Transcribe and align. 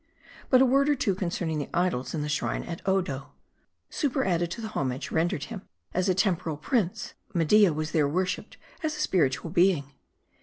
But 0.49 0.63
a 0.63 0.65
word 0.65 0.89
or 0.89 0.95
two 0.95 1.13
concerning 1.13 1.59
the 1.59 1.69
idols 1.75 2.15
in 2.15 2.23
the 2.23 2.27
shrine 2.27 2.63
at 2.63 2.83
206 2.85 2.87
M 2.87 2.89
A 2.91 2.95
R 2.95 3.01
D 3.03 3.11
I. 3.11 3.13
Odo. 3.17 3.31
Superadded 3.91 4.49
to 4.49 4.59
the 4.61 4.69
homage 4.69 5.11
rendered 5.11 5.43
him 5.43 5.61
as 5.93 6.09
a 6.09 6.15
tempo 6.15 6.43
ral 6.45 6.57
prince, 6.57 7.13
Media 7.35 7.71
was 7.71 7.91
there 7.91 8.07
worshiped 8.07 8.57
as 8.81 8.95
a 8.97 8.99
spiritual 8.99 9.51
being. 9.51 9.91